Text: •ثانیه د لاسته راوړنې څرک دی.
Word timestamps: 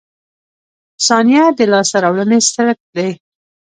•ثانیه 1.05 1.45
د 1.57 1.59
لاسته 1.71 1.97
راوړنې 2.03 2.39
څرک 2.53 2.79
دی. 2.95 3.09